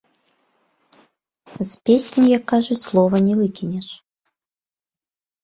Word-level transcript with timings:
З 1.51 1.67
песні, 1.89 2.23
як 2.37 2.43
кажуць, 2.53 2.79
слова 2.87 3.17
не 3.27 3.35
выкінеш. 3.43 3.87